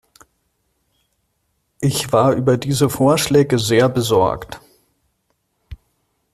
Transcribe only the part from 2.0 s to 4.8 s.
war über diese Vorschläge sehr besorgt.